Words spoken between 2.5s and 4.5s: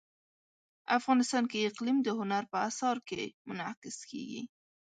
په اثار کې منعکس کېږي.